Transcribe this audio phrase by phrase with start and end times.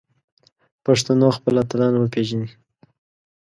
[0.85, 2.49] پښتنو خپل اتلان وپیژني